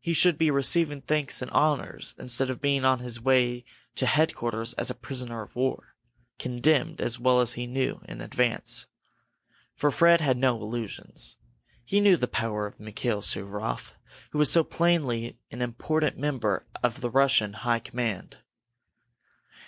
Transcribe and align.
He 0.00 0.12
should 0.12 0.38
be 0.38 0.50
receiving 0.50 1.02
thanks 1.02 1.40
and 1.40 1.48
honors 1.52 2.16
instead 2.18 2.50
of 2.50 2.60
being 2.60 2.84
on 2.84 2.98
his 2.98 3.20
way 3.20 3.64
to 3.94 4.06
headquarters 4.06 4.74
as 4.74 4.90
a 4.90 4.92
prisoner 4.92 5.40
of 5.42 5.54
war, 5.54 5.94
condemned, 6.36 7.00
as 7.00 7.14
he 7.14 7.22
well 7.22 7.46
knew, 7.56 8.00
in 8.08 8.20
advance. 8.20 8.86
For 9.76 9.92
Fred 9.92 10.20
had 10.20 10.36
no 10.36 10.56
illusions. 10.60 11.36
He 11.84 12.00
knew 12.00 12.16
the 12.16 12.26
power 12.26 12.66
of 12.66 12.80
Mikail 12.80 13.20
Suvaroff, 13.22 13.92
who 14.32 14.38
was 14.38 14.50
so 14.50 14.64
plainly 14.64 15.38
an 15.52 15.62
important 15.62 16.18
member 16.18 16.66
of 16.82 17.00
the 17.00 17.10
high 17.10 17.18
Russian 17.18 17.56
command. 17.84 18.38